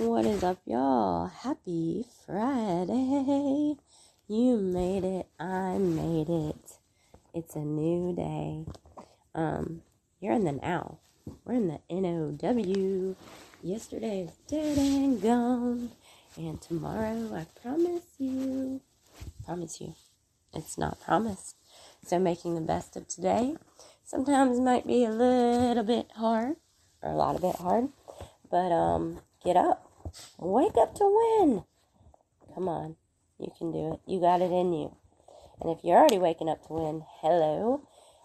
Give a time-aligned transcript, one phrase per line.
[0.00, 1.26] What is up, y'all?
[1.26, 3.76] Happy Friday.
[4.28, 5.26] You made it.
[5.38, 6.78] I made it.
[7.34, 8.64] It's a new day.
[9.34, 9.82] Um,
[10.18, 11.00] you're in the now.
[11.44, 13.14] We're in the NOW.
[13.62, 15.90] Yesterday is dead and gone.
[16.34, 18.80] And tomorrow, I promise you,
[19.44, 19.94] promise you,
[20.54, 21.56] it's not promised.
[22.06, 23.54] So making the best of today
[24.06, 26.56] sometimes might be a little bit hard,
[27.02, 27.90] or a lot of it hard.
[28.50, 29.89] But um, get up.
[30.38, 31.64] Wake up to win.
[32.54, 32.96] Come on.
[33.38, 34.00] You can do it.
[34.06, 34.96] You got it in you.
[35.60, 37.82] And if you're already waking up to win, hello.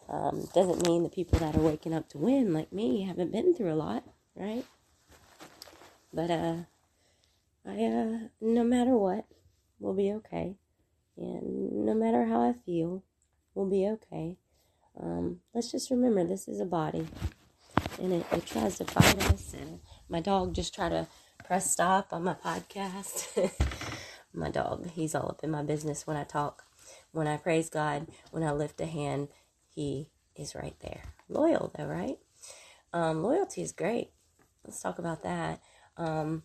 [0.07, 3.53] Um, doesn't mean the people that are waking up to win, like me, haven't been
[3.55, 4.03] through a lot,
[4.35, 4.65] right?
[6.13, 6.55] But uh,
[7.65, 9.25] I uh, no matter what,
[9.79, 10.57] we'll be okay,
[11.17, 13.03] and no matter how I feel,
[13.55, 14.37] we'll be okay.
[15.01, 17.07] Um, let's just remember this is a body,
[17.99, 19.55] and it, it tries to fight us.
[19.59, 21.07] And my dog just tried to
[21.45, 23.51] press stop on my podcast.
[24.33, 26.63] my dog, he's all up in my business when I talk.
[27.11, 29.27] When I praise God, when I lift a hand,
[29.67, 31.03] he is right there.
[31.29, 32.17] Loyal though, right?
[32.93, 34.09] Um, loyalty is great.
[34.63, 35.61] Let's talk about that.
[35.97, 36.43] Um,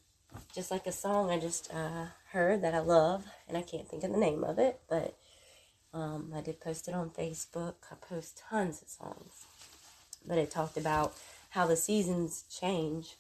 [0.55, 4.05] just like a song I just uh, heard that I love, and I can't think
[4.05, 5.17] of the name of it, but
[5.95, 7.75] um, I did post it on Facebook.
[7.91, 9.47] I post tons of songs,
[10.27, 11.15] but it talked about
[11.51, 13.17] how the seasons change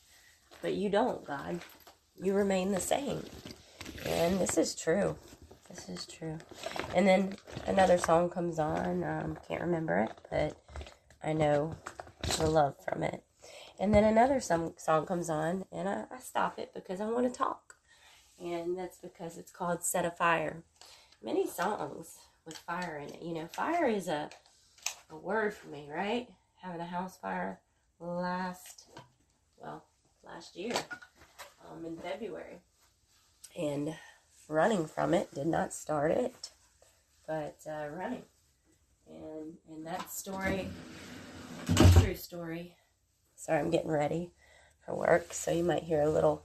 [0.62, 1.60] but you don't, God.
[2.22, 3.24] You remain the same.
[4.06, 5.16] And this is true.
[5.68, 6.38] This is true.
[6.94, 9.04] And then another song comes on.
[9.04, 10.56] Um, can't remember it, but
[11.22, 11.76] I know
[12.38, 13.22] the love from it.
[13.78, 17.32] And then another some song comes on, and I, I stop it because I want
[17.32, 17.76] to talk.
[18.38, 20.62] And that's because it's called Set a Fire.
[21.22, 23.22] Many songs with fire in it.
[23.22, 24.28] You know, fire is a,
[25.10, 26.28] a word for me, right?
[26.62, 27.60] Having a house fire
[28.00, 28.86] last,
[29.58, 29.84] well,
[30.34, 30.74] last year
[31.70, 32.58] um, in February.
[33.58, 33.94] And
[34.48, 36.50] running from it did not start it,
[37.26, 38.22] but uh, running.
[39.08, 40.68] And, and that story,
[42.00, 42.76] true story.
[43.34, 44.30] Sorry, I'm getting ready
[44.84, 46.44] for work, so you might hear a little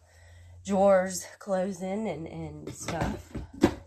[0.65, 3.31] drawers closing and, and stuff.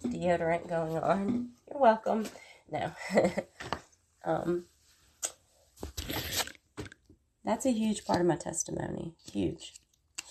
[0.05, 1.51] Deodorant going on.
[1.69, 2.27] You're welcome.
[2.71, 2.93] No.
[4.25, 4.67] um,
[7.45, 9.15] that's a huge part of my testimony.
[9.33, 9.73] Huge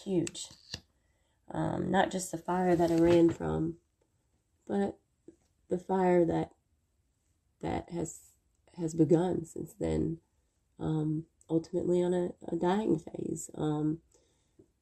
[0.08, 0.48] huge.
[1.52, 3.76] Um, not just the fire that I ran from,
[4.68, 4.98] but
[5.70, 6.52] the fire that
[7.62, 8.20] that has
[8.78, 10.20] has begun since then.
[10.80, 14.00] Um, ultimately, on a, a dying phase, um,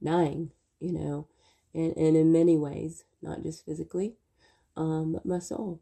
[0.04, 1.28] dying, you know,
[1.74, 4.16] and, and in many ways, not just physically,
[4.76, 5.82] um, but my soul,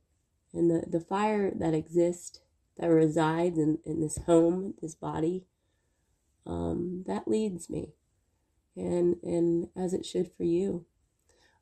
[0.54, 2.40] and the the fire that exists
[2.78, 5.46] that resides in, in this home, this body,
[6.46, 7.94] um, that leads me
[8.76, 10.86] and and as it should for you.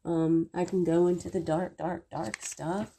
[0.04, 2.92] Um, I can go into the dark, dark, dark stuff,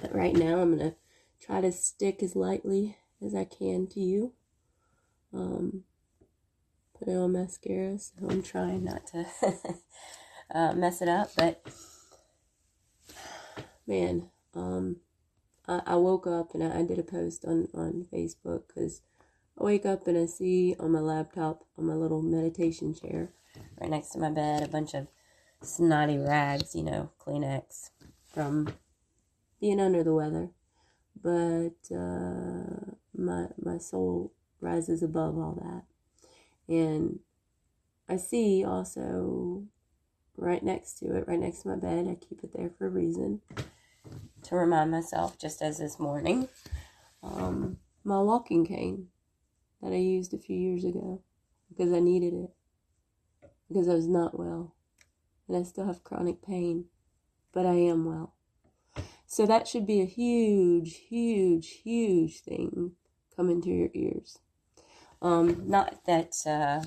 [0.00, 0.94] but right now I'm gonna
[1.40, 4.32] try to stick as lightly as I can to you.
[5.32, 5.84] Um,
[6.98, 9.26] put it on mascara, so I'm trying not to
[10.54, 11.30] uh, mess it up.
[11.36, 11.62] But
[13.86, 14.96] man, um,
[15.68, 19.02] I, I woke up and I, I did a post on on Facebook because
[19.58, 23.30] I wake up and I see on my laptop, on my little meditation chair,
[23.80, 25.06] right next to my bed, a bunch of
[25.62, 27.90] snotty rags, you know, Kleenex,
[28.32, 28.74] from
[29.60, 30.50] being under the weather.
[31.22, 37.20] But uh, my my soul rises above all that, and
[38.08, 39.64] I see also
[40.36, 42.08] right next to it, right next to my bed.
[42.08, 43.40] I keep it there for a reason
[44.42, 46.48] to remind myself, just as this morning,
[47.22, 49.08] um, my walking cane
[49.84, 51.20] that I used a few years ago
[51.68, 52.50] because I needed it,
[53.68, 54.74] because I was not well,
[55.46, 56.86] and I still have chronic pain,
[57.52, 58.34] but I am well.
[59.26, 62.92] So that should be a huge, huge, huge thing
[63.36, 64.38] coming to your ears.
[65.20, 66.84] Um, not that uh,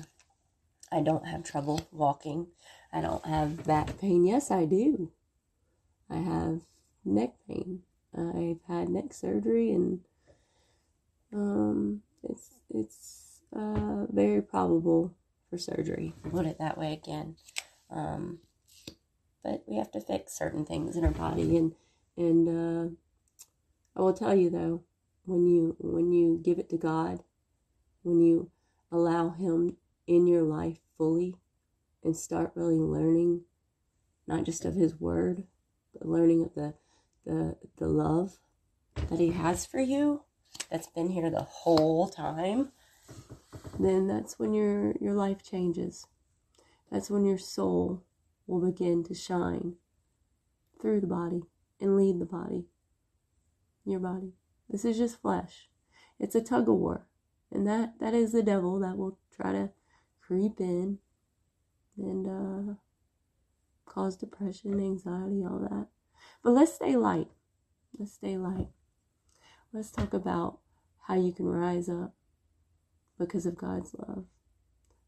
[0.90, 2.48] I don't have trouble walking.
[2.92, 4.26] I don't have back pain.
[4.26, 5.12] Yes, I do.
[6.10, 6.62] I have
[7.04, 7.82] neck pain.
[8.16, 10.00] I've had neck surgery and
[11.32, 15.14] um, it's it's uh, very probable
[15.48, 16.14] for surgery.
[16.30, 17.36] Put it that way again.
[17.90, 18.40] Um,
[19.42, 21.74] but we have to fix certain things in our body, and
[22.16, 22.90] and uh,
[23.96, 24.82] I will tell you though,
[25.24, 27.20] when you when you give it to God,
[28.02, 28.50] when you
[28.90, 29.76] allow Him
[30.06, 31.36] in your life fully,
[32.02, 33.42] and start really learning,
[34.26, 35.44] not just of His Word,
[35.92, 36.74] but learning of the
[37.24, 38.38] the the love
[39.08, 40.22] that He has for you
[40.70, 42.72] that's been here the whole time,
[43.78, 46.06] then that's when your your life changes.
[46.90, 48.04] That's when your soul
[48.46, 49.74] will begin to shine
[50.80, 51.42] through the body
[51.80, 52.64] and lead the body,
[53.84, 54.32] your body.
[54.68, 55.68] This is just flesh.
[56.18, 57.06] It's a tug of war.
[57.50, 59.70] And that, that is the devil that will try to
[60.20, 60.98] creep in
[61.96, 62.74] and uh,
[63.86, 65.86] cause depression, anxiety, all that.
[66.42, 67.28] But let's stay light.
[67.98, 68.68] Let's stay light.
[69.78, 70.58] Let's talk about
[71.02, 72.12] how you can rise up
[73.16, 74.24] because of God's love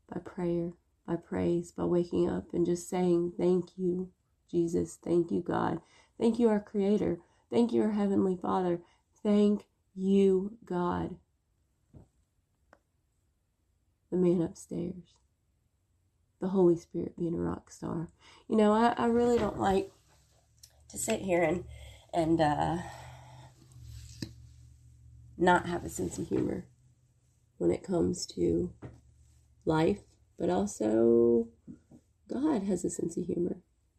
[0.09, 0.75] by prayer,
[1.09, 4.11] by praise, by waking up and just saying, Thank you,
[4.49, 4.97] Jesus.
[5.05, 5.81] Thank you, God.
[6.21, 7.19] Thank you, our Creator.
[7.51, 8.79] Thank you, our Heavenly Father.
[9.25, 9.65] Thank
[9.97, 11.17] you, God.
[14.13, 15.17] The man upstairs.
[16.41, 18.07] The Holy Spirit being a rock star.
[18.49, 19.91] You know, I, I really don't like
[20.91, 21.65] to sit here and
[22.15, 22.77] and uh,
[25.41, 26.67] not have a sense of humor
[27.59, 28.73] when it comes to
[29.65, 30.01] life,
[30.39, 31.49] but also
[32.29, 33.57] God has a sense of humor.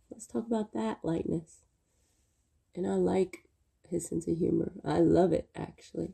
[0.10, 1.64] Let's talk about that lightness.
[2.76, 3.46] And I like
[3.88, 4.72] his sense of humor.
[4.86, 6.14] I love it actually.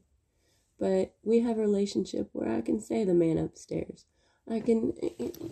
[0.80, 4.06] But we have a relationship where I can say the man upstairs.
[4.50, 4.94] I can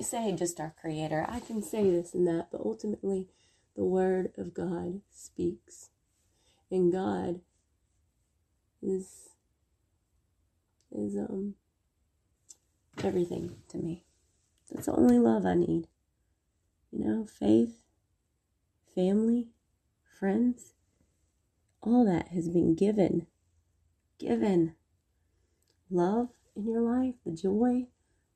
[0.02, 1.26] say just our creator.
[1.28, 3.28] I can say this and that, but ultimately
[3.76, 5.90] the word of God speaks.
[6.72, 7.42] And God
[8.82, 9.30] is
[10.98, 11.56] is um
[13.04, 14.04] everything to me.
[14.72, 15.88] That's the only love I need.
[16.92, 17.82] You know, faith,
[18.96, 19.50] family,
[20.20, 20.74] friends,
[21.82, 23.28] all that has been given.
[24.20, 24.76] Given.
[25.90, 27.88] Love in your life, the joy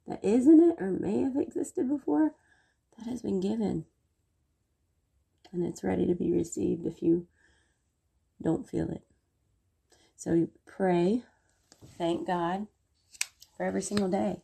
[0.07, 2.33] that is in it or may have existed before,
[2.97, 3.85] that has been given.
[5.51, 7.27] And it's ready to be received if you
[8.41, 9.03] don't feel it.
[10.15, 11.23] So you pray,
[11.99, 12.65] thank God
[13.55, 14.41] for every single day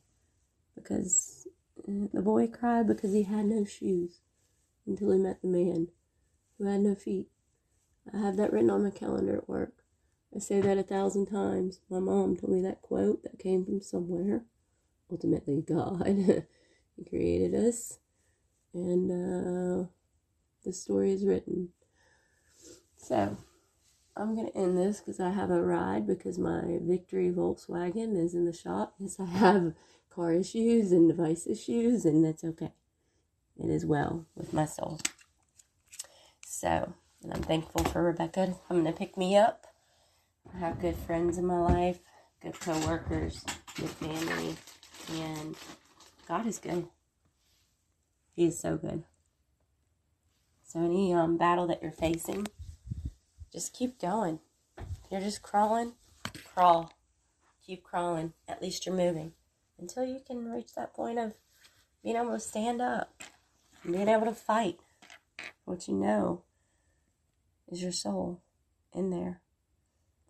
[0.76, 1.48] because
[1.88, 4.20] the boy cried because he had no shoes
[4.86, 5.88] until he met the man
[6.58, 7.28] who had no feet.
[8.14, 9.74] I have that written on my calendar at work.
[10.36, 11.80] I say that a thousand times.
[11.90, 14.44] My mom told me that quote that came from somewhere.
[15.10, 16.06] Ultimately, God.
[16.98, 18.00] he created us.
[18.74, 19.88] And uh,
[20.66, 21.70] the story is written.
[22.98, 23.38] So,
[24.18, 28.34] I'm going to end this because I have a ride because my Victory Volkswagen is
[28.34, 28.96] in the shop.
[29.00, 29.74] Yes, I have
[30.10, 32.72] car issues and device issues, and that's okay.
[33.58, 35.00] It is well with my soul.
[36.46, 39.68] So, and I'm thankful for Rebecca coming to pick me up.
[40.54, 42.00] I have good friends in my life,
[42.42, 43.44] good co-workers,
[43.76, 44.56] good family,
[45.12, 45.56] and
[46.28, 46.88] God is good.
[48.36, 49.04] He is so good.
[50.64, 52.48] So any um, battle that you're facing,
[53.56, 54.40] just keep going.
[55.10, 55.94] You're just crawling,
[56.54, 56.92] crawl.
[57.66, 58.34] Keep crawling.
[58.50, 59.32] At least you're moving
[59.80, 61.36] until you can reach that point of
[62.04, 63.14] being able to stand up
[63.82, 64.80] and being able to fight
[65.64, 66.44] what you know
[67.72, 68.42] is your soul
[68.94, 69.40] in there.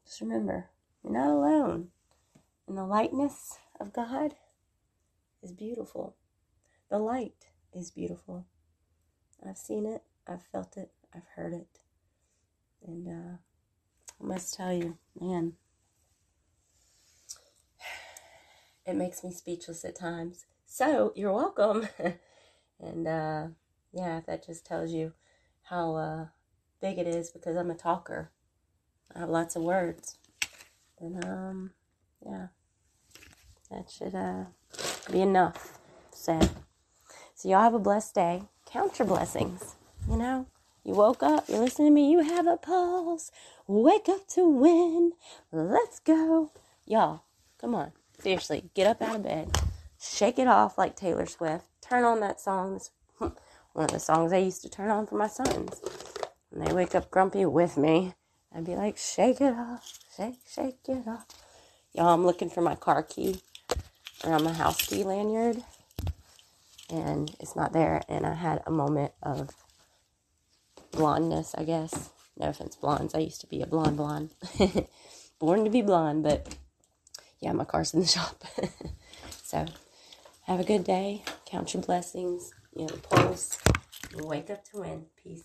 [0.06, 0.70] Just remember,
[1.04, 1.88] you're not alone.
[2.68, 4.36] And the lightness of God
[5.42, 6.16] is beautiful.
[6.92, 8.46] The light is beautiful.
[9.44, 11.85] I've seen it, I've felt it, I've heard it.
[12.86, 13.38] And uh,
[14.22, 15.54] I must tell you, man,
[18.86, 20.46] it makes me speechless at times.
[20.66, 21.88] So you're welcome.
[22.80, 23.48] and uh,
[23.92, 25.14] yeah, that just tells you
[25.64, 26.26] how uh,
[26.82, 28.32] big it is because I'm a talker.
[29.16, 30.18] I have lots of words.
[31.00, 31.72] And um,
[32.26, 32.48] yeah,
[33.72, 34.46] that should uh,
[35.12, 35.80] be enough
[36.12, 36.50] said.
[37.36, 38.44] So y'all have a blessed day.
[38.66, 39.76] Count your blessings.
[40.10, 40.48] You know,
[40.86, 43.32] you woke up, you're listening to me, you have a pulse.
[43.68, 45.14] Wake up to win.
[45.52, 46.52] Let's go.
[46.86, 47.24] Y'all,
[47.60, 47.92] come on.
[48.20, 49.52] Seriously, get up out of bed,
[50.00, 52.76] shake it off like Taylor Swift, turn on that song.
[52.76, 53.34] It's one
[53.86, 55.82] of the songs I used to turn on for my sons.
[56.50, 58.14] When they wake up grumpy with me,
[58.56, 61.26] I'd be like, shake it off, shake, shake it off.
[61.94, 63.42] Y'all, I'm looking for my car key
[64.24, 65.64] around my house key lanyard,
[66.90, 68.04] and it's not there.
[68.08, 69.50] And I had a moment of
[70.96, 72.10] blondness, I guess.
[72.38, 73.16] No offense, blondes.
[73.16, 74.32] I used to be a blonde blonde.
[75.40, 76.56] Born to be blonde, but
[77.40, 78.44] yeah, my car's in the shop.
[79.44, 79.66] so
[80.44, 81.24] have a good day.
[81.46, 82.52] Count your blessings.
[82.76, 83.58] You know, pulse.
[84.16, 85.06] Wake up to win.
[85.22, 85.34] Peace.